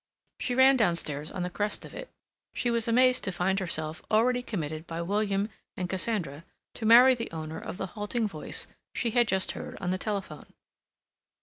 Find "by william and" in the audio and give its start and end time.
4.87-5.87